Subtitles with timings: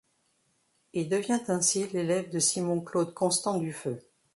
[0.93, 3.99] Il devient ainsi l'élève de Simon-Claude Constant-Dufeux.